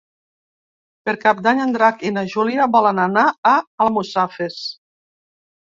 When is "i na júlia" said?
2.11-2.67